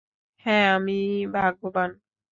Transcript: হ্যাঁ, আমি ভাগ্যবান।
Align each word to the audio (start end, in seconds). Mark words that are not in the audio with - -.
হ্যাঁ, 0.45 0.67
আমি 0.75 0.97
ভাগ্যবান। 1.33 1.89